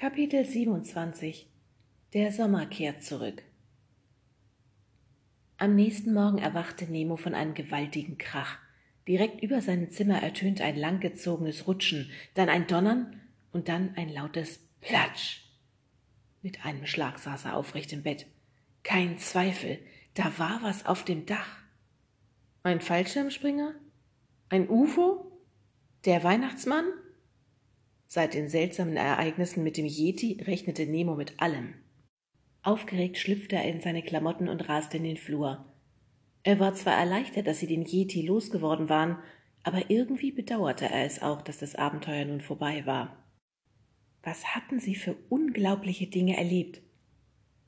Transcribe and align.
Kapitel 0.00 0.44
27 0.44 1.50
Der 2.12 2.30
Sommer 2.30 2.66
kehrt 2.66 3.02
zurück. 3.02 3.42
Am 5.56 5.74
nächsten 5.74 6.14
Morgen 6.14 6.38
erwachte 6.38 6.84
Nemo 6.84 7.16
von 7.16 7.34
einem 7.34 7.54
gewaltigen 7.54 8.16
Krach. 8.16 8.58
Direkt 9.08 9.42
über 9.42 9.60
seinem 9.60 9.90
Zimmer 9.90 10.22
ertönte 10.22 10.62
ein 10.62 10.76
langgezogenes 10.76 11.66
Rutschen, 11.66 12.12
dann 12.34 12.48
ein 12.48 12.68
Donnern 12.68 13.20
und 13.50 13.68
dann 13.68 13.96
ein 13.96 14.08
lautes 14.08 14.60
Platsch. 14.80 15.42
Mit 16.42 16.64
einem 16.64 16.86
Schlag 16.86 17.18
saß 17.18 17.46
er 17.46 17.56
aufrecht 17.56 17.92
im 17.92 18.04
Bett. 18.04 18.26
Kein 18.84 19.18
Zweifel, 19.18 19.80
da 20.14 20.38
war 20.38 20.60
was 20.62 20.86
auf 20.86 21.04
dem 21.04 21.26
Dach. 21.26 21.58
Ein 22.62 22.80
Fallschirmspringer? 22.80 23.74
Ein 24.48 24.68
UFO? 24.68 25.42
Der 26.04 26.22
Weihnachtsmann? 26.22 26.84
Seit 28.10 28.32
den 28.32 28.48
seltsamen 28.48 28.96
Ereignissen 28.96 29.62
mit 29.62 29.76
dem 29.76 29.84
Yeti 29.84 30.42
rechnete 30.42 30.86
Nemo 30.86 31.14
mit 31.14 31.40
allem. 31.42 31.74
Aufgeregt 32.62 33.18
schlüpfte 33.18 33.56
er 33.56 33.64
in 33.64 33.82
seine 33.82 34.02
Klamotten 34.02 34.48
und 34.48 34.66
raste 34.66 34.96
in 34.96 35.04
den 35.04 35.18
Flur. 35.18 35.66
Er 36.42 36.58
war 36.58 36.72
zwar 36.74 36.94
erleichtert, 36.94 37.46
dass 37.46 37.60
sie 37.60 37.66
den 37.66 37.84
Yeti 37.84 38.22
losgeworden 38.22 38.88
waren, 38.88 39.18
aber 39.62 39.90
irgendwie 39.90 40.32
bedauerte 40.32 40.86
er 40.86 41.04
es 41.04 41.20
auch, 41.20 41.42
dass 41.42 41.58
das 41.58 41.74
Abenteuer 41.74 42.24
nun 42.24 42.40
vorbei 42.40 42.86
war. 42.86 43.28
Was 44.22 44.54
hatten 44.54 44.80
sie 44.80 44.94
für 44.94 45.14
unglaubliche 45.28 46.06
Dinge 46.06 46.38
erlebt? 46.38 46.80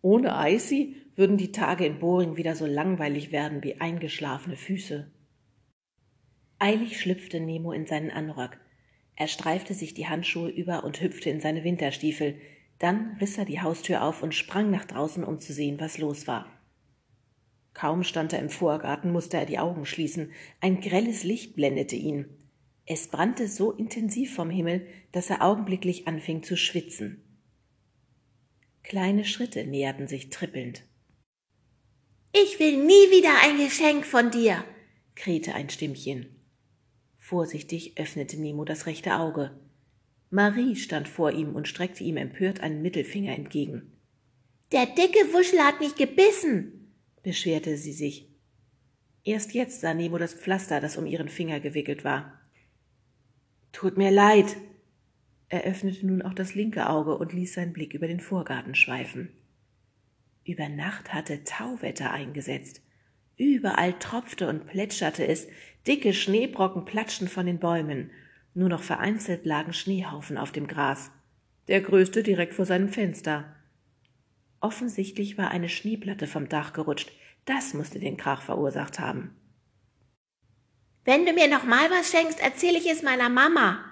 Ohne 0.00 0.32
Icy 0.34 0.96
würden 1.16 1.36
die 1.36 1.52
Tage 1.52 1.84
in 1.84 1.98
Boring 1.98 2.38
wieder 2.38 2.56
so 2.56 2.64
langweilig 2.64 3.30
werden 3.30 3.62
wie 3.62 3.78
eingeschlafene 3.78 4.56
Füße. 4.56 5.12
Eilig 6.58 6.98
schlüpfte 6.98 7.40
Nemo 7.40 7.72
in 7.72 7.84
seinen 7.84 8.10
Anorak. 8.10 8.58
Er 9.16 9.28
streifte 9.28 9.74
sich 9.74 9.94
die 9.94 10.08
Handschuhe 10.08 10.50
über 10.50 10.84
und 10.84 11.00
hüpfte 11.00 11.30
in 11.30 11.40
seine 11.40 11.64
Winterstiefel. 11.64 12.40
Dann 12.78 13.16
riss 13.20 13.36
er 13.36 13.44
die 13.44 13.60
Haustür 13.60 14.02
auf 14.02 14.22
und 14.22 14.34
sprang 14.34 14.70
nach 14.70 14.84
draußen, 14.84 15.24
um 15.24 15.40
zu 15.40 15.52
sehen, 15.52 15.78
was 15.78 15.98
los 15.98 16.26
war. 16.26 16.46
Kaum 17.74 18.02
stand 18.02 18.32
er 18.32 18.40
im 18.40 18.50
Vorgarten, 18.50 19.12
musste 19.12 19.36
er 19.36 19.46
die 19.46 19.58
Augen 19.58 19.86
schließen. 19.86 20.32
Ein 20.60 20.80
grelles 20.80 21.22
Licht 21.24 21.54
blendete 21.54 21.96
ihn. 21.96 22.26
Es 22.86 23.08
brannte 23.08 23.46
so 23.46 23.72
intensiv 23.72 24.34
vom 24.34 24.50
Himmel, 24.50 24.86
dass 25.12 25.30
er 25.30 25.42
augenblicklich 25.42 26.08
anfing 26.08 26.42
zu 26.42 26.56
schwitzen. 26.56 27.22
Kleine 28.82 29.24
Schritte 29.24 29.64
näherten 29.64 30.08
sich 30.08 30.30
trippelnd. 30.30 30.82
Ich 32.32 32.58
will 32.58 32.84
nie 32.84 33.10
wieder 33.10 33.30
ein 33.44 33.58
Geschenk 33.58 34.04
von 34.04 34.30
dir, 34.30 34.64
krähte 35.14 35.54
ein 35.54 35.68
Stimmchen. 35.68 36.39
Vorsichtig 37.30 37.96
öffnete 37.96 38.40
Nemo 38.40 38.64
das 38.64 38.86
rechte 38.86 39.14
Auge. 39.14 39.52
Marie 40.30 40.74
stand 40.74 41.06
vor 41.06 41.30
ihm 41.30 41.54
und 41.54 41.68
streckte 41.68 42.02
ihm 42.02 42.16
empört 42.16 42.58
einen 42.58 42.82
Mittelfinger 42.82 43.32
entgegen. 43.36 43.92
Der 44.72 44.86
dicke 44.86 45.32
Wuschel 45.32 45.60
hat 45.60 45.78
mich 45.78 45.94
gebissen, 45.94 46.92
beschwerte 47.22 47.76
sie 47.76 47.92
sich. 47.92 48.28
Erst 49.22 49.54
jetzt 49.54 49.80
sah 49.80 49.94
Nemo 49.94 50.18
das 50.18 50.34
Pflaster, 50.34 50.80
das 50.80 50.96
um 50.96 51.06
ihren 51.06 51.28
Finger 51.28 51.60
gewickelt 51.60 52.02
war. 52.02 52.40
Tut 53.70 53.96
mir 53.96 54.10
leid. 54.10 54.56
Er 55.48 55.62
öffnete 55.62 56.04
nun 56.04 56.22
auch 56.22 56.34
das 56.34 56.56
linke 56.56 56.88
Auge 56.88 57.16
und 57.16 57.32
ließ 57.32 57.54
seinen 57.54 57.72
Blick 57.72 57.94
über 57.94 58.08
den 58.08 58.18
Vorgarten 58.18 58.74
schweifen. 58.74 59.30
Über 60.44 60.68
Nacht 60.68 61.14
hatte 61.14 61.44
Tauwetter 61.44 62.10
eingesetzt. 62.10 62.82
Überall 63.40 63.98
tropfte 63.98 64.50
und 64.50 64.66
plätscherte 64.66 65.26
es, 65.26 65.48
dicke 65.86 66.12
Schneebrocken 66.12 66.84
platschten 66.84 67.26
von 67.26 67.46
den 67.46 67.58
Bäumen, 67.58 68.10
nur 68.52 68.68
noch 68.68 68.82
vereinzelt 68.82 69.46
lagen 69.46 69.72
Schneehaufen 69.72 70.36
auf 70.36 70.52
dem 70.52 70.66
Gras, 70.66 71.10
der 71.66 71.80
größte 71.80 72.22
direkt 72.22 72.52
vor 72.52 72.66
seinem 72.66 72.90
Fenster. 72.90 73.56
Offensichtlich 74.60 75.38
war 75.38 75.50
eine 75.50 75.70
Schneeplatte 75.70 76.26
vom 76.26 76.50
Dach 76.50 76.74
gerutscht, 76.74 77.12
das 77.46 77.72
musste 77.72 77.98
den 77.98 78.18
Krach 78.18 78.42
verursacht 78.42 79.00
haben. 79.00 79.34
Wenn 81.06 81.24
du 81.24 81.32
mir 81.32 81.48
noch 81.48 81.64
mal 81.64 81.90
was 81.90 82.10
schenkst, 82.10 82.42
erzähle 82.42 82.76
ich 82.76 82.90
es 82.90 83.02
meiner 83.02 83.30
Mama, 83.30 83.82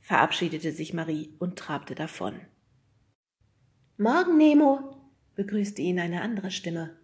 verabschiedete 0.00 0.72
sich 0.72 0.92
Marie 0.92 1.34
und 1.38 1.58
trabte 1.58 1.94
davon. 1.94 2.38
Morgen, 3.96 4.36
Nemo, 4.36 4.94
begrüßte 5.36 5.80
ihn 5.80 5.98
eine 5.98 6.20
andere 6.20 6.50
Stimme. 6.50 6.99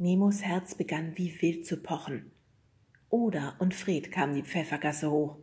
Nemos 0.00 0.44
Herz 0.44 0.76
begann 0.76 1.18
wie 1.18 1.42
wild 1.42 1.66
zu 1.66 1.76
pochen. 1.76 2.30
Oda 3.10 3.56
und 3.58 3.74
Fred 3.74 4.12
kamen 4.12 4.36
die 4.36 4.44
Pfeffergasse 4.44 5.10
hoch. 5.10 5.38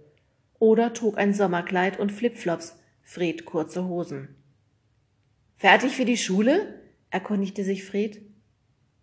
Oda 0.60 0.92
trug 0.92 1.18
ein 1.18 1.34
Sommerkleid 1.34 2.00
und 2.00 2.14
Flipflops, 2.14 2.80
Fred 3.04 3.44
kurze 3.44 3.86
Hosen. 3.86 4.30
Fertig 5.58 5.92
für 5.92 6.06
die 6.06 6.16
Schule? 6.16 6.82
erkundigte 7.10 7.66
sich 7.66 7.84
Fred. 7.84 8.22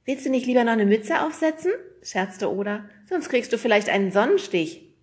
Willst 0.07 0.25
du 0.25 0.31
nicht 0.31 0.47
lieber 0.47 0.65
noch 0.65 0.73
eine 0.73 0.87
Mütze 0.87 1.21
aufsetzen? 1.21 1.73
scherzte 2.03 2.51
Oda, 2.51 2.89
sonst 3.07 3.29
kriegst 3.29 3.53
du 3.53 3.59
vielleicht 3.59 3.91
einen 3.91 4.11
Sonnenstich. 4.11 4.95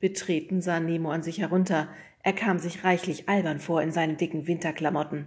Betreten 0.00 0.62
sah 0.62 0.80
Nemo 0.80 1.10
an 1.10 1.22
sich 1.22 1.38
herunter. 1.38 1.88
Er 2.22 2.32
kam 2.32 2.58
sich 2.58 2.82
reichlich 2.82 3.28
albern 3.28 3.60
vor 3.60 3.82
in 3.82 3.92
seinen 3.92 4.16
dicken 4.16 4.46
Winterklamotten. 4.46 5.26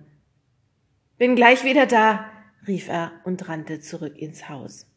Bin 1.20 1.36
gleich 1.36 1.64
wieder 1.64 1.86
da, 1.86 2.31
rief 2.68 2.90
er 2.90 3.12
und 3.24 3.48
rannte 3.48 3.80
zurück 3.80 4.18
ins 4.18 4.50
Haus. 4.50 4.88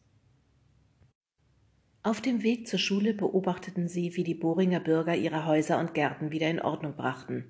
Auf 2.03 2.21
dem 2.21 2.43
Weg 2.43 2.67
zur 2.67 2.77
Schule 2.77 3.13
beobachteten 3.15 3.87
sie, 3.87 4.15
wie 4.15 4.23
die 4.23 4.35
Bohringer 4.35 4.79
Bürger 4.79 5.15
ihre 5.15 5.47
Häuser 5.47 5.79
und 5.79 5.95
Gärten 5.95 6.31
wieder 6.31 6.49
in 6.49 6.61
Ordnung 6.61 6.95
brachten. 6.95 7.45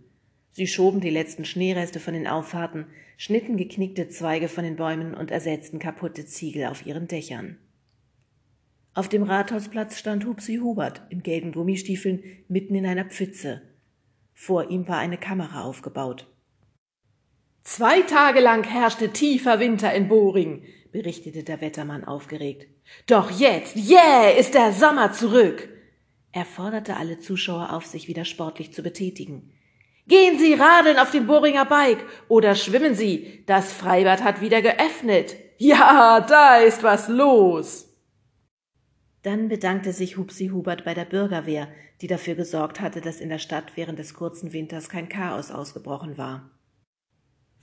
Sie 0.54 0.68
schoben 0.68 1.02
die 1.02 1.10
letzten 1.10 1.44
Schneereste 1.44 2.00
von 2.00 2.14
den 2.14 2.28
Auffahrten, 2.28 2.86
schnitten 3.18 3.58
geknickte 3.58 4.08
Zweige 4.08 4.48
von 4.48 4.64
den 4.64 4.78
Bäumen 4.78 5.14
und 5.14 5.30
ersetzten 5.30 5.80
kaputte 5.80 6.26
Ziegel 6.26 6.68
auf 6.68 6.86
ihren 6.86 7.10
Dächern. 7.10 7.58
Auf 8.94 9.10
dem 9.10 9.24
Rathausplatz 9.24 10.00
stand 10.00 10.26
Hupsi 10.26 10.56
Hubert 10.56 11.02
in 11.10 11.22
gelben 11.22 11.52
Gummistiefeln 11.52 12.24
mitten 12.48 12.76
in 12.76 12.86
einer 12.86 13.04
Pfütze. 13.04 13.62
Vor 14.34 14.70
ihm 14.70 14.88
war 14.88 15.00
eine 15.00 15.18
Kamera 15.18 15.64
aufgebaut. 15.64 16.34
Zwei 17.66 18.02
Tage 18.04 18.42
lang 18.42 18.64
herrschte 18.64 19.10
tiefer 19.10 19.60
Winter 19.60 19.92
in 19.92 20.08
Boring, 20.08 20.64
berichtete 20.92 21.44
der 21.44 21.62
Wettermann 21.62 22.04
aufgeregt. 22.04 22.68
Doch 23.08 23.32
jetzt, 23.32 23.76
yeah, 23.76 24.30
ist 24.30 24.54
der 24.54 24.72
Sommer 24.72 25.14
zurück. 25.14 25.68
Er 26.32 26.46
forderte 26.46 26.96
alle 26.96 27.18
Zuschauer 27.18 27.74
auf, 27.74 27.88
sich 27.88 28.08
wieder 28.08 28.24
sportlich 28.24 28.72
zu 28.72 28.84
betätigen. 28.84 29.52
Gehen 30.08 30.38
Sie 30.38 30.54
radeln 30.54 31.00
auf 31.00 31.10
dem 31.10 31.26
Boringer 31.26 31.66
Bike 31.66 32.06
oder 32.28 32.54
schwimmen 32.54 32.94
Sie. 32.94 33.44
Das 33.48 33.74
Freibad 33.74 34.24
hat 34.24 34.42
wieder 34.42 34.62
geöffnet. 34.62 35.36
Ja, 35.58 36.22
da 36.22 36.58
ist 36.58 36.84
was 36.84 37.08
los. 37.08 37.90
Dann 39.24 39.48
bedankte 39.48 39.92
sich 39.92 40.18
Hupsi 40.18 40.50
Hubert 40.50 40.86
bei 40.86 40.94
der 40.94 41.06
Bürgerwehr, 41.06 41.68
die 42.02 42.08
dafür 42.08 42.36
gesorgt 42.36 42.80
hatte, 42.80 43.02
dass 43.02 43.20
in 43.20 43.30
der 43.30 43.40
Stadt 43.40 43.72
während 43.74 43.98
des 43.98 44.14
kurzen 44.14 44.54
Winters 44.54 44.88
kein 44.88 45.10
Chaos 45.10 45.50
ausgebrochen 45.50 46.20
war. 46.20 46.52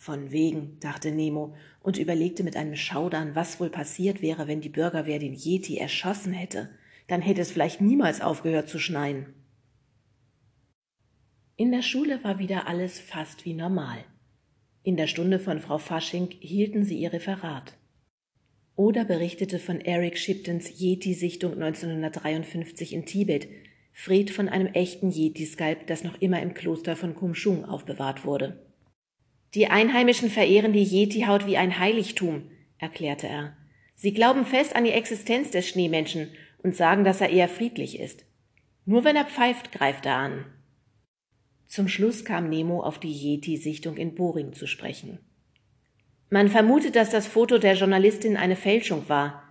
Von 0.03 0.33
wegen, 0.33 0.81
dachte 0.81 1.13
Nemo 1.13 1.55
und 1.79 1.97
überlegte 1.97 2.43
mit 2.43 2.57
einem 2.57 2.75
Schaudern, 2.75 3.37
was 3.37 3.61
wohl 3.61 3.71
passiert 3.71 4.21
wäre, 4.21 4.49
wenn 4.49 4.61
die 4.61 4.69
Bürgerwehr 4.69 5.21
den 5.21 5.33
Yeti 5.33 5.77
erschossen 5.77 6.33
hätte. 6.33 6.71
Dann 7.07 7.23
hätte 7.23 7.41
es 7.41 7.53
vielleicht 7.53 7.81
niemals 7.81 8.21
aufgehört 8.21 8.69
zu 8.69 8.81
schneien. 8.81 9.27
In 11.55 11.71
der 11.71 11.83
Schule 11.83 12.25
war 12.25 12.41
wieder 12.41 12.67
alles 12.67 12.99
fast 12.99 13.45
wie 13.45 13.55
normal. 13.55 14.05
In 14.83 14.97
der 14.97 15.07
Stunde 15.07 15.39
von 15.39 15.61
Frau 15.61 15.79
Fasching 15.79 16.31
hielten 16.41 16.83
sie 16.85 16.99
ihr 16.99 17.13
Referat. 17.13 17.79
Oder 18.75 19.05
berichtete 19.05 19.61
von 19.61 19.81
Eric 19.81 20.19
Shiptons 20.19 20.81
Yeti-Sichtung 20.81 21.53
1953 21.53 22.93
in 22.93 23.07
Tibet, 23.07 23.47
Fred 23.93 24.31
von 24.31 24.49
einem 24.49 24.67
echten 24.75 25.13
Yeti-Skalp, 25.13 25.87
das 25.87 26.03
noch 26.03 26.21
immer 26.21 26.43
im 26.43 26.55
Kloster 26.55 26.97
von 26.97 27.15
Kumshung 27.15 27.65
aufbewahrt 27.65 28.25
wurde. 28.25 28.72
Die 29.55 29.67
Einheimischen 29.67 30.31
verehren 30.31 30.73
die 30.73 30.83
Yeti-Haut 30.83 31.47
wie 31.47 31.59
ein 31.59 31.79
Heiligtum, 31.79 32.51
erklärte 32.79 33.29
er. 33.29 33.57
Sie 33.95 34.15
glauben 34.15 34.47
fest 34.47 34.75
an 34.75 34.85
die 34.85 34.93
Existenz 34.93 35.51
des 35.51 35.69
Schneemenschen 35.69 36.31
und 36.63 36.75
sagen, 36.75 37.05
dass 37.05 37.21
er 37.21 37.31
eher 37.31 37.49
friedlich 37.49 38.01
ist. 38.01 38.25
Nur 38.87 39.05
wenn 39.05 39.15
er 39.15 39.27
pfeift, 39.27 39.71
greift 39.71 40.07
er 40.07 40.17
an. 40.17 40.45
Zum 41.67 41.89
Schluss 41.89 42.25
kam 42.25 42.49
Nemo 42.49 42.83
auf 42.83 42.99
die 42.99 43.13
Yeti-Sichtung 43.13 43.97
in 43.97 44.15
Boring 44.15 44.55
zu 44.55 44.67
sprechen. 44.67 45.19
Man 46.31 46.49
vermutet, 46.49 46.97
dass 46.97 47.11
das 47.11 47.27
Foto 47.27 47.59
der 47.59 47.75
Journalistin 47.75 48.37
eine 48.37 48.57
Fälschung 48.57 49.09
war. 49.09 49.43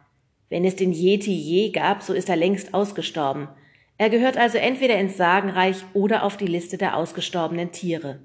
Wenn 0.50 0.65
es 0.65 0.75
den 0.75 0.94
Yeti 0.94 1.31
je 1.31 1.69
gab, 1.69 2.01
so 2.01 2.13
ist 2.13 2.27
er 2.27 2.36
längst 2.36 2.74
ausgestorben. 2.74 3.50
Er 3.98 4.09
gehört 4.09 4.36
also 4.36 4.57
entweder 4.57 5.00
ins 5.00 5.15
Sagenreich 5.15 5.83
oder 5.94 6.24
auf 6.24 6.38
die 6.38 6.48
Liste 6.48 6.77
der 6.77 6.98
ausgestorbenen 6.98 7.71
Tiere. 7.71 8.19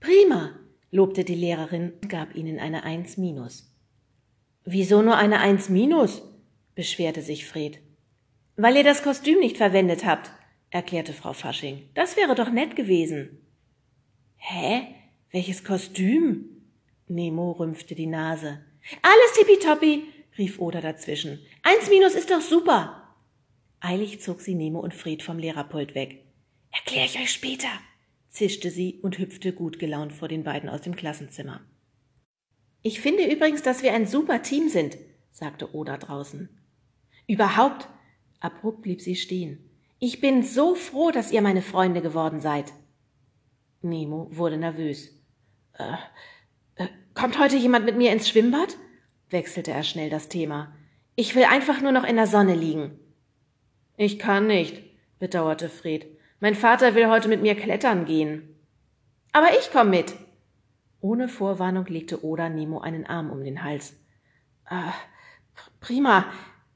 Prima, 0.00 0.58
lobte 0.90 1.24
die 1.24 1.34
Lehrerin 1.34 1.92
und 2.02 2.08
gab 2.08 2.34
ihnen 2.34 2.58
eine 2.58 2.84
Eins 2.84 3.16
minus. 3.16 3.74
Wieso 4.64 5.02
nur 5.02 5.16
eine 5.16 5.40
Eins 5.40 5.68
minus? 5.68 6.22
beschwerte 6.74 7.22
sich 7.22 7.46
Fred. 7.46 7.80
Weil 8.56 8.76
ihr 8.76 8.84
das 8.84 9.02
Kostüm 9.02 9.40
nicht 9.40 9.56
verwendet 9.56 10.04
habt, 10.04 10.30
erklärte 10.70 11.12
Frau 11.12 11.32
Fasching. 11.32 11.88
Das 11.94 12.16
wäre 12.16 12.34
doch 12.34 12.50
nett 12.50 12.76
gewesen. 12.76 13.38
Hä? 14.36 14.86
Welches 15.30 15.64
Kostüm? 15.64 16.62
Nemo 17.08 17.52
rümpfte 17.52 17.94
die 17.94 18.06
Nase. 18.06 18.64
Alles 19.02 19.32
tippitoppi, 19.34 20.04
rief 20.38 20.58
Oda 20.60 20.80
dazwischen. 20.80 21.40
Eins 21.62 21.90
minus 21.90 22.14
ist 22.14 22.30
doch 22.30 22.40
super. 22.40 23.14
Eilig 23.80 24.20
zog 24.20 24.40
sie 24.40 24.54
Nemo 24.54 24.80
und 24.80 24.94
Fred 24.94 25.22
vom 25.22 25.38
Lehrerpult 25.38 25.94
weg. 25.94 26.24
Erklär 26.72 27.04
ich 27.04 27.18
euch 27.18 27.30
später, 27.30 27.68
zischte 28.38 28.70
sie 28.70 29.00
und 29.02 29.18
hüpfte 29.18 29.52
gut 29.52 29.78
gelaunt 29.78 30.12
vor 30.12 30.28
den 30.28 30.44
beiden 30.44 30.68
aus 30.68 30.80
dem 30.80 30.94
Klassenzimmer. 30.94 31.60
Ich 32.82 33.00
finde 33.00 33.30
übrigens, 33.30 33.62
dass 33.62 33.82
wir 33.82 33.92
ein 33.92 34.06
super 34.06 34.42
Team 34.42 34.68
sind, 34.68 34.96
sagte 35.30 35.74
Oda 35.74 35.98
draußen. 35.98 36.48
Überhaupt. 37.26 37.88
Abrupt 38.40 38.82
blieb 38.82 39.00
sie 39.00 39.16
stehen. 39.16 39.68
Ich 39.98 40.20
bin 40.20 40.44
so 40.44 40.76
froh, 40.76 41.10
dass 41.10 41.32
ihr 41.32 41.42
meine 41.42 41.62
Freunde 41.62 42.00
geworden 42.00 42.40
seid. 42.40 42.72
Nemo 43.82 44.28
wurde 44.30 44.56
nervös. 44.56 45.08
Äh, 45.72 45.94
äh, 46.76 46.86
kommt 47.14 47.38
heute 47.40 47.56
jemand 47.56 47.84
mit 47.84 47.96
mir 47.96 48.12
ins 48.12 48.28
Schwimmbad? 48.28 48.76
wechselte 49.30 49.72
er 49.72 49.82
schnell 49.82 50.08
das 50.08 50.28
Thema. 50.28 50.72
Ich 51.16 51.34
will 51.34 51.44
einfach 51.44 51.82
nur 51.82 51.92
noch 51.92 52.04
in 52.04 52.16
der 52.16 52.28
Sonne 52.28 52.54
liegen. 52.54 52.98
Ich 53.96 54.18
kann 54.18 54.46
nicht, 54.46 54.82
bedauerte 55.18 55.68
Fred. 55.68 56.06
Mein 56.40 56.54
Vater 56.54 56.94
will 56.94 57.08
heute 57.08 57.28
mit 57.28 57.42
mir 57.42 57.54
klettern 57.54 58.04
gehen. 58.04 58.54
Aber 59.32 59.48
ich 59.58 59.70
komm 59.72 59.90
mit. 59.90 60.14
Ohne 61.00 61.28
Vorwarnung 61.28 61.86
legte 61.86 62.24
Oda 62.24 62.48
Nemo 62.48 62.80
einen 62.80 63.06
Arm 63.06 63.30
um 63.30 63.42
den 63.42 63.64
Hals. 63.64 63.94
Ah, 64.64 64.94
prima, 65.80 66.26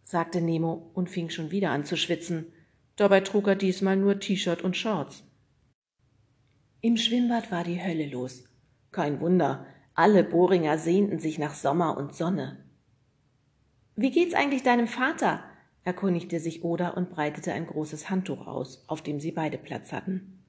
sagte 0.04 0.40
Nemo 0.40 0.90
und 0.94 1.10
fing 1.10 1.30
schon 1.30 1.50
wieder 1.50 1.70
an 1.70 1.84
zu 1.84 1.96
schwitzen. 1.96 2.52
Dabei 2.96 3.20
trug 3.20 3.46
er 3.48 3.56
diesmal 3.56 3.96
nur 3.96 4.20
T-Shirt 4.20 4.62
und 4.62 4.76
Shorts. 4.76 5.24
Im 6.80 6.96
Schwimmbad 6.96 7.50
war 7.52 7.64
die 7.64 7.82
Hölle 7.82 8.08
los. 8.08 8.44
Kein 8.90 9.20
Wunder, 9.20 9.66
alle 9.94 10.24
Bohringer 10.24 10.78
sehnten 10.78 11.18
sich 11.18 11.38
nach 11.38 11.54
Sommer 11.54 11.96
und 11.96 12.14
Sonne. 12.14 12.64
Wie 13.94 14.10
geht's 14.10 14.34
eigentlich 14.34 14.62
deinem 14.62 14.88
Vater? 14.88 15.44
Erkundigte 15.84 16.40
sich 16.40 16.64
Oda 16.64 16.90
und 16.90 17.10
breitete 17.10 17.52
ein 17.52 17.66
großes 17.66 18.10
Handtuch 18.10 18.46
aus, 18.46 18.84
auf 18.86 19.02
dem 19.02 19.20
sie 19.20 19.32
beide 19.32 19.58
Platz 19.58 19.92
hatten. 19.92 20.42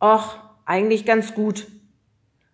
Och, 0.00 0.38
eigentlich 0.64 1.04
ganz 1.04 1.34
gut. 1.34 1.66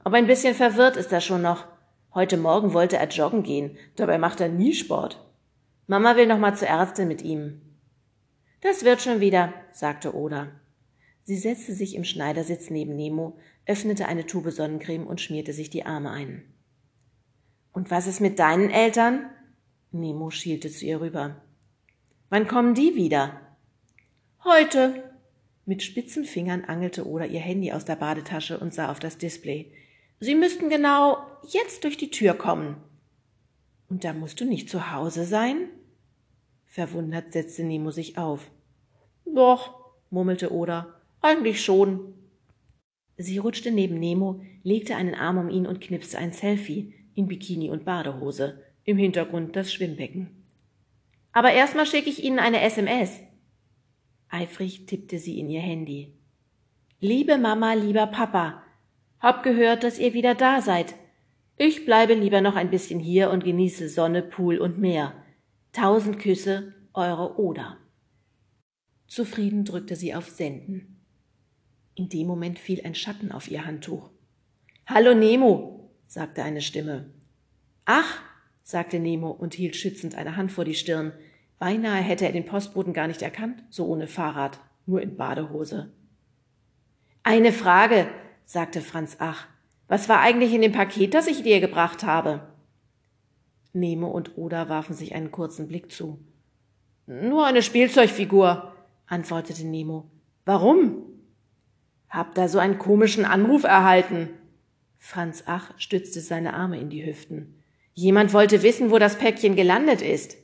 Aber 0.02 0.16
ein 0.16 0.26
bisschen 0.26 0.54
verwirrt 0.54 0.96
ist 0.96 1.12
er 1.12 1.20
schon 1.20 1.42
noch. 1.42 1.66
Heute 2.14 2.36
Morgen 2.36 2.72
wollte 2.72 2.96
er 2.96 3.08
joggen 3.08 3.42
gehen, 3.42 3.76
dabei 3.96 4.18
macht 4.18 4.40
er 4.40 4.48
nie 4.48 4.72
Sport. 4.72 5.20
Mama 5.86 6.16
will 6.16 6.26
noch 6.26 6.38
mal 6.38 6.56
zur 6.56 6.68
Ärztin 6.68 7.08
mit 7.08 7.22
ihm. 7.22 7.60
Das 8.60 8.84
wird 8.84 9.02
schon 9.02 9.20
wieder, 9.20 9.52
sagte 9.72 10.14
Oda. 10.14 10.48
Sie 11.24 11.36
setzte 11.36 11.74
sich 11.74 11.94
im 11.94 12.04
Schneidersitz 12.04 12.70
neben 12.70 12.96
Nemo, 12.96 13.36
öffnete 13.66 14.06
eine 14.06 14.26
Tube 14.26 14.50
Sonnencreme 14.50 15.06
und 15.06 15.20
schmierte 15.20 15.52
sich 15.52 15.70
die 15.70 15.84
Arme 15.84 16.10
ein. 16.10 16.44
Und 17.72 17.90
was 17.90 18.06
ist 18.06 18.20
mit 18.20 18.38
deinen 18.38 18.70
Eltern? 18.70 19.28
Nemo 19.90 20.30
schielte 20.30 20.70
zu 20.70 20.84
ihr 20.84 21.00
rüber. 21.00 21.42
Wann 22.34 22.48
kommen 22.48 22.74
die 22.74 22.96
wieder? 22.96 23.40
Heute. 24.42 25.04
Mit 25.66 25.84
spitzen 25.84 26.24
Fingern 26.24 26.64
angelte 26.64 27.06
Oda 27.06 27.26
ihr 27.26 27.38
Handy 27.38 27.70
aus 27.70 27.84
der 27.84 27.94
Badetasche 27.94 28.58
und 28.58 28.74
sah 28.74 28.90
auf 28.90 28.98
das 28.98 29.18
Display. 29.18 29.70
Sie 30.18 30.34
müssten 30.34 30.68
genau 30.68 31.18
jetzt 31.48 31.84
durch 31.84 31.96
die 31.96 32.10
Tür 32.10 32.34
kommen. 32.34 32.74
Und 33.88 34.02
da 34.02 34.12
musst 34.12 34.40
du 34.40 34.46
nicht 34.46 34.68
zu 34.68 34.90
Hause 34.90 35.26
sein? 35.26 35.68
Verwundert 36.66 37.32
setzte 37.32 37.62
Nemo 37.62 37.92
sich 37.92 38.18
auf. 38.18 38.50
Doch, 39.24 39.94
murmelte 40.10 40.52
Oda, 40.52 40.92
eigentlich 41.20 41.62
schon. 41.62 42.14
Sie 43.16 43.38
rutschte 43.38 43.70
neben 43.70 44.00
Nemo, 44.00 44.42
legte 44.64 44.96
einen 44.96 45.14
Arm 45.14 45.38
um 45.38 45.50
ihn 45.50 45.68
und 45.68 45.80
knipste 45.80 46.18
ein 46.18 46.32
Selfie 46.32 46.94
in 47.14 47.28
Bikini 47.28 47.70
und 47.70 47.84
Badehose, 47.84 48.60
im 48.82 48.96
Hintergrund 48.96 49.54
das 49.54 49.72
Schwimmbecken. 49.72 50.43
Aber 51.34 51.52
erstmal 51.52 51.84
schicke 51.84 52.08
ich 52.08 52.22
Ihnen 52.22 52.38
eine 52.38 52.62
SMS. 52.62 53.20
Eifrig 54.28 54.86
tippte 54.86 55.18
sie 55.18 55.38
in 55.38 55.50
ihr 55.50 55.60
Handy. 55.60 56.14
Liebe 57.00 57.38
Mama, 57.38 57.74
lieber 57.74 58.06
Papa, 58.06 58.62
hab 59.20 59.42
gehört, 59.42 59.84
dass 59.84 59.98
ihr 59.98 60.14
wieder 60.14 60.34
da 60.34 60.62
seid. 60.62 60.94
Ich 61.56 61.84
bleibe 61.84 62.14
lieber 62.14 62.40
noch 62.40 62.56
ein 62.56 62.70
bisschen 62.70 63.00
hier 63.00 63.30
und 63.30 63.44
genieße 63.44 63.88
Sonne, 63.88 64.22
Pool 64.22 64.58
und 64.58 64.78
Meer. 64.78 65.12
Tausend 65.72 66.18
Küsse, 66.18 66.72
eure 66.94 67.38
Oda. 67.38 67.78
Zufrieden 69.06 69.64
drückte 69.64 69.96
sie 69.96 70.14
auf 70.14 70.28
Senden. 70.28 71.04
In 71.94 72.08
dem 72.08 72.26
Moment 72.26 72.58
fiel 72.58 72.80
ein 72.84 72.94
Schatten 72.94 73.32
auf 73.32 73.50
ihr 73.50 73.64
Handtuch. 73.64 74.10
Hallo 74.86 75.14
Nemo, 75.14 75.90
sagte 76.06 76.42
eine 76.42 76.60
Stimme. 76.60 77.12
Ach, 77.84 78.22
sagte 78.64 78.98
Nemo 78.98 79.30
und 79.30 79.54
hielt 79.54 79.76
schützend 79.76 80.16
eine 80.16 80.36
Hand 80.36 80.50
vor 80.50 80.64
die 80.64 80.74
Stirn. 80.74 81.12
Beinahe 81.58 82.02
hätte 82.02 82.24
er 82.26 82.32
den 82.32 82.46
Postboten 82.46 82.92
gar 82.92 83.06
nicht 83.06 83.22
erkannt, 83.22 83.62
so 83.70 83.86
ohne 83.86 84.08
Fahrrad, 84.08 84.58
nur 84.86 85.00
in 85.00 85.16
Badehose. 85.16 85.92
Eine 87.22 87.52
Frage, 87.52 88.08
sagte 88.44 88.80
Franz 88.80 89.16
Ach. 89.20 89.46
Was 89.86 90.08
war 90.08 90.20
eigentlich 90.20 90.52
in 90.54 90.62
dem 90.62 90.72
Paket, 90.72 91.14
das 91.14 91.26
ich 91.26 91.42
dir 91.42 91.60
gebracht 91.60 92.04
habe? 92.04 92.48
Nemo 93.74 94.08
und 94.08 94.38
Oda 94.38 94.68
warfen 94.68 94.94
sich 94.94 95.14
einen 95.14 95.30
kurzen 95.30 95.68
Blick 95.68 95.92
zu. 95.92 96.18
Nur 97.06 97.46
eine 97.46 97.62
Spielzeugfigur, 97.62 98.74
antwortete 99.06 99.66
Nemo. 99.66 100.10
Warum? 100.46 101.02
Hab 102.08 102.34
da 102.34 102.48
so 102.48 102.58
einen 102.58 102.78
komischen 102.78 103.26
Anruf 103.26 103.64
erhalten. 103.64 104.30
Franz 104.98 105.44
Ach 105.46 105.72
stützte 105.76 106.20
seine 106.20 106.54
Arme 106.54 106.80
in 106.80 106.88
die 106.88 107.04
Hüften. 107.04 107.62
Jemand 107.94 108.32
wollte 108.32 108.62
wissen, 108.62 108.90
wo 108.90 108.98
das 108.98 109.18
Päckchen 109.18 109.56
gelandet 109.56 110.02
ist. 110.02 110.36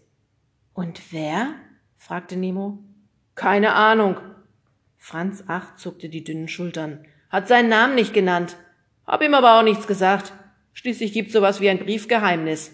Und 0.73 1.13
wer? 1.13 1.55
fragte 1.97 2.37
Nemo. 2.37 2.79
Keine 3.35 3.75
Ahnung. 3.75 4.17
Franz 4.97 5.45
Ach 5.49 5.77
zuckte 5.77 6.09
die 6.09 6.25
dünnen 6.25 6.49
Schultern. 6.49 7.05
Hat 7.29 7.49
seinen 7.49 7.69
Namen 7.69 7.95
nicht 7.97 8.15
genannt. 8.15 8.57
Hab 9.07 9.23
ihm 9.23 9.35
aber 9.35 9.59
auch 9.59 9.65
nichts 9.65 9.87
gesagt. 9.87 10.33
Schließlich 10.73 11.13
gibt's 11.13 11.33
sowas 11.33 11.61
wie 11.61 11.69
ein 11.69 11.81
Briefgeheimnis. 11.81 12.73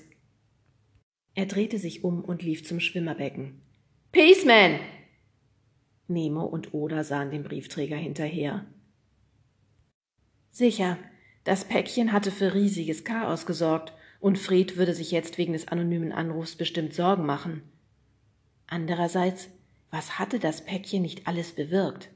Er 1.35 1.47
drehte 1.47 1.79
sich 1.79 2.05
um 2.05 2.25
und 2.25 2.43
lief 2.43 2.65
zum 2.65 2.81
Schwimmerbecken. 2.81 3.63
Peaceman! 4.13 4.79
Nemo 6.09 6.45
und 6.45 6.73
Oda 6.73 7.05
sahen 7.05 7.31
dem 7.31 7.43
Briefträger 7.43 7.97
hinterher. 7.97 8.65
Sicher, 10.51 10.99
das 11.45 11.65
Päckchen 11.65 12.13
hatte 12.13 12.31
für 12.31 12.55
riesiges 12.55 13.05
Chaos 13.05 13.45
gesorgt, 13.45 13.93
und 14.27 14.41
Fred 14.41 14.77
würde 14.77 14.93
sich 14.93 15.13
jetzt 15.13 15.39
wegen 15.39 15.53
des 15.53 15.69
anonymen 15.69 16.11
Anrufs 16.11 16.57
bestimmt 16.57 16.93
Sorgen 16.93 17.25
machen. 17.27 17.63
Andererseits, 18.67 19.51
was 19.93 20.19
hatte 20.19 20.41
das 20.41 20.65
Päckchen 20.65 21.03
nicht 21.03 21.29
alles 21.29 21.53
bewirkt? 21.53 22.09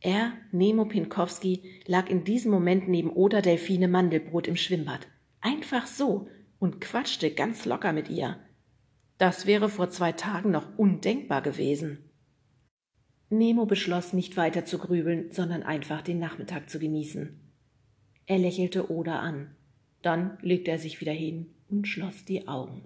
Er, 0.00 0.32
Nemo 0.50 0.86
Pinkowski, 0.86 1.82
lag 1.86 2.10
in 2.10 2.24
diesem 2.24 2.50
Moment 2.50 2.88
neben 2.88 3.12
Oda 3.12 3.42
Delfine 3.42 3.86
Mandelbrot 3.86 4.48
im 4.48 4.56
Schwimmbad. 4.56 5.06
Einfach 5.40 5.86
so 5.86 6.26
und 6.58 6.80
quatschte 6.80 7.30
ganz 7.30 7.64
locker 7.64 7.92
mit 7.92 8.10
ihr. 8.10 8.36
Das 9.16 9.46
wäre 9.46 9.68
vor 9.68 9.88
zwei 9.88 10.10
Tagen 10.10 10.50
noch 10.50 10.76
undenkbar 10.78 11.42
gewesen. 11.42 12.10
Nemo 13.28 13.66
beschloss, 13.66 14.12
nicht 14.12 14.36
weiter 14.36 14.64
zu 14.64 14.78
grübeln, 14.78 15.30
sondern 15.30 15.62
einfach 15.62 16.02
den 16.02 16.18
Nachmittag 16.18 16.68
zu 16.68 16.80
genießen. 16.80 17.38
Er 18.26 18.38
lächelte 18.38 18.90
Oda 18.90 19.20
an. 19.20 19.54
Dann 20.02 20.38
legte 20.42 20.70
er 20.70 20.78
sich 20.78 21.00
wieder 21.00 21.12
hin 21.12 21.46
und 21.68 21.86
schloss 21.86 22.24
die 22.24 22.48
Augen. 22.48 22.82